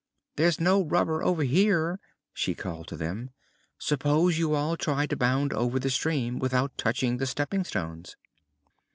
[0.35, 1.99] "There is no rubber over here,"
[2.33, 3.29] she called to them.
[3.77, 8.15] "Suppose you all try to bound over the stream, without touching the stepping stones."